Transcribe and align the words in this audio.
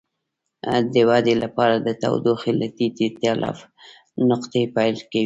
د 0.93 0.95
ودې 1.09 1.35
لپاره 1.43 1.75
د 1.79 1.87
تودوخې 2.01 2.51
له 2.59 2.67
ټیټې 2.75 3.07
نقطې 4.29 4.61
پیل 4.75 4.97
کوي. 5.11 5.19